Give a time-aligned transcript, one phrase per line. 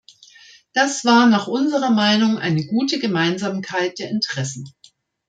[0.73, 4.67] Das war nach unserer Meinung eine gute Gemeinsamkeit der Interessen.